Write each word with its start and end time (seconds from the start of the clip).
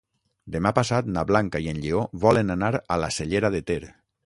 Demà 0.53 0.71
passat 0.77 1.11
na 1.17 1.25
Blanca 1.33 1.61
i 1.67 1.69
en 1.75 1.83
Lleó 1.85 2.01
volen 2.25 2.55
anar 2.57 2.73
a 2.97 3.01
la 3.05 3.13
Cellera 3.19 3.55
de 3.59 3.65
Ter. 3.71 3.81